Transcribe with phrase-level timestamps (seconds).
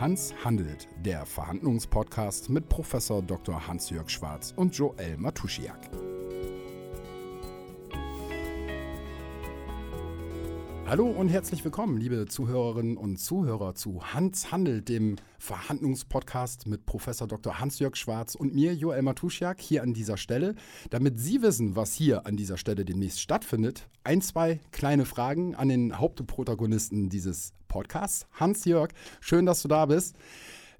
[0.00, 3.66] Hans handelt, der Verhandlungspodcast mit Professor Dr.
[3.66, 5.90] Hans-Jörg Schwarz und Joel Matusiak.
[10.88, 17.26] Hallo und herzlich willkommen, liebe Zuhörerinnen und Zuhörer zu Hans handelt, dem Verhandlungspodcast mit Professor
[17.26, 17.58] Dr.
[17.58, 20.54] Hans-Jörg Schwarz und mir, Joel Matusiak, hier an dieser Stelle.
[20.90, 25.68] Damit Sie wissen, was hier an dieser Stelle demnächst stattfindet, ein, zwei kleine Fragen an
[25.68, 28.28] den Hauptprotagonisten dieses Podcasts.
[28.34, 28.90] Hans-Jörg,
[29.20, 30.14] schön, dass du da bist.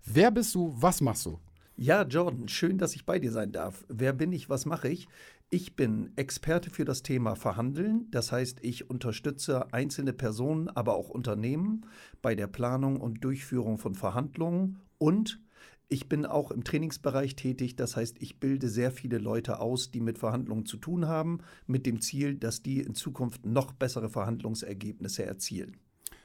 [0.04, 0.72] Wer bist du?
[0.76, 1.40] Was machst du?
[1.78, 3.84] Ja, Jordan, schön, dass ich bei dir sein darf.
[3.88, 4.48] Wer bin ich?
[4.48, 5.08] Was mache ich?
[5.48, 8.10] Ich bin Experte für das Thema Verhandeln.
[8.10, 11.86] Das heißt, ich unterstütze einzelne Personen, aber auch Unternehmen
[12.20, 14.80] bei der Planung und Durchführung von Verhandlungen.
[14.98, 15.40] Und
[15.88, 17.76] ich bin auch im Trainingsbereich tätig.
[17.76, 21.38] Das heißt, ich bilde sehr viele Leute aus, die mit Verhandlungen zu tun haben,
[21.68, 25.76] mit dem Ziel, dass die in Zukunft noch bessere Verhandlungsergebnisse erzielen.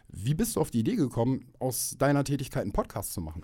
[0.07, 3.43] Wie bist du auf die Idee gekommen, aus deiner Tätigkeit einen Podcast zu machen?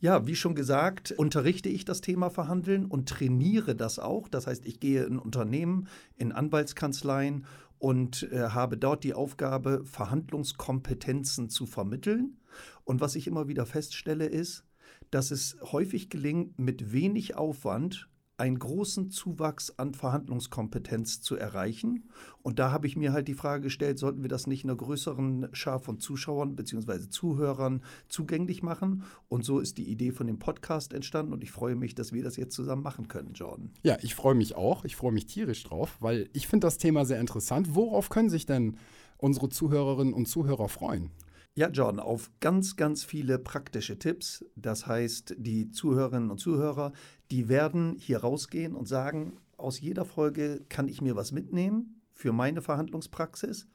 [0.00, 4.28] Ja, wie schon gesagt, unterrichte ich das Thema Verhandeln und trainiere das auch.
[4.28, 7.46] Das heißt, ich gehe in Unternehmen, in Anwaltskanzleien
[7.80, 12.36] und äh, habe dort die Aufgabe, Verhandlungskompetenzen zu vermitteln.
[12.84, 14.64] Und was ich immer wieder feststelle, ist,
[15.10, 22.08] dass es häufig gelingt, mit wenig Aufwand einen großen Zuwachs an Verhandlungskompetenz zu erreichen.
[22.42, 25.48] Und da habe ich mir halt die Frage gestellt, sollten wir das nicht einer größeren
[25.52, 27.08] Schar von Zuschauern bzw.
[27.10, 29.02] Zuhörern zugänglich machen?
[29.28, 32.22] Und so ist die Idee von dem Podcast entstanden und ich freue mich, dass wir
[32.22, 33.70] das jetzt zusammen machen können, Jordan.
[33.82, 34.84] Ja, ich freue mich auch.
[34.84, 37.74] Ich freue mich tierisch drauf, weil ich finde das Thema sehr interessant.
[37.74, 38.76] Worauf können sich denn
[39.16, 41.10] unsere Zuhörerinnen und Zuhörer freuen?
[41.58, 44.44] Ja, John, auf ganz, ganz viele praktische Tipps.
[44.54, 46.92] Das heißt, die Zuhörerinnen und Zuhörer,
[47.32, 52.32] die werden hier rausgehen und sagen, aus jeder Folge kann ich mir was mitnehmen für
[52.32, 53.66] meine Verhandlungspraxis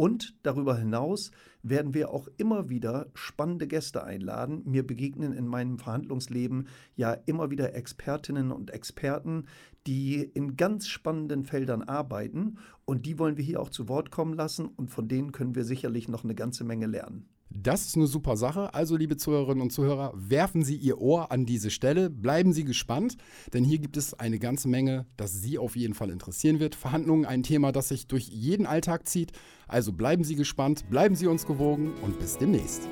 [0.00, 1.32] und darüber hinaus
[1.64, 4.62] werden wir auch immer wieder spannende Gäste einladen.
[4.64, 9.46] Mir begegnen in meinem Verhandlungsleben ja immer wieder Expertinnen und Experten,
[9.88, 12.58] die in ganz spannenden Feldern arbeiten.
[12.84, 14.66] Und die wollen wir hier auch zu Wort kommen lassen.
[14.66, 17.28] Und von denen können wir sicherlich noch eine ganze Menge lernen.
[17.62, 18.72] Das ist eine super Sache.
[18.72, 22.08] Also, liebe Zuhörerinnen und Zuhörer, werfen Sie Ihr Ohr an diese Stelle.
[22.08, 23.16] Bleiben Sie gespannt,
[23.52, 26.76] denn hier gibt es eine ganze Menge, das Sie auf jeden Fall interessieren wird.
[26.76, 29.32] Verhandlungen, ein Thema, das sich durch jeden Alltag zieht.
[29.66, 32.88] Also bleiben Sie gespannt, bleiben Sie uns gewogen und bis demnächst.